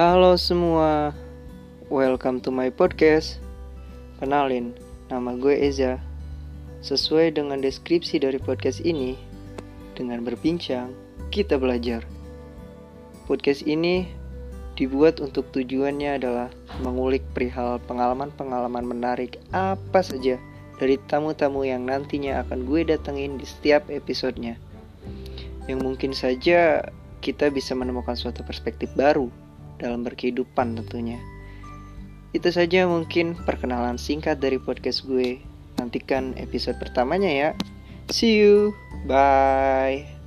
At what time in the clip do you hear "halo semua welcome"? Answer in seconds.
0.00-2.40